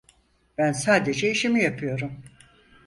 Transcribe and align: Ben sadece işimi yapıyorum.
Ben 0.57 0.71
sadece 0.71 1.31
işimi 1.31 1.63
yapıyorum. 1.63 2.11